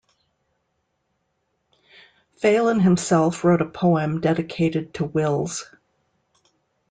[2.37, 5.69] Phelan himself wrote a poem dedicated to Wills.